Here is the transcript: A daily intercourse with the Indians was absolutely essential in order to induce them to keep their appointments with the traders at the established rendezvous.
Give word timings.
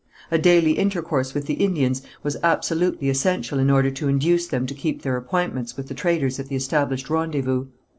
A 0.31 0.39
daily 0.39 0.71
intercourse 0.79 1.35
with 1.35 1.45
the 1.45 1.53
Indians 1.63 2.01
was 2.23 2.35
absolutely 2.41 3.07
essential 3.07 3.59
in 3.59 3.69
order 3.69 3.91
to 3.91 4.07
induce 4.07 4.47
them 4.47 4.65
to 4.65 4.73
keep 4.73 5.03
their 5.03 5.15
appointments 5.15 5.77
with 5.77 5.89
the 5.89 5.93
traders 5.93 6.39
at 6.39 6.47
the 6.47 6.55
established 6.55 7.07
rendezvous. 7.07 7.67